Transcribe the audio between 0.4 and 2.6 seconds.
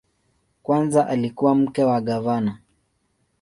Kwanza alikuwa mke wa gavana.